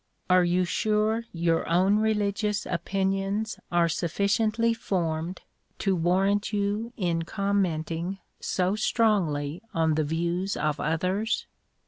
Are 0.31 0.43
you 0.43 0.65
sure 0.65 1.25
your 1.31 1.69
own 1.69 1.99
religious 1.99 2.65
opinions 2.65 3.59
are 3.71 3.87
sufficiently 3.87 4.73
formed 4.73 5.41
to 5.77 5.95
warrant 5.95 6.51
you 6.51 6.91
in 6.97 7.21
commenting 7.21 8.17
so 8.39 8.75
strongly 8.75 9.61
on 9.75 9.93
the 9.93 10.03
views 10.03 10.57
of 10.57 10.79
others?" 10.79 11.45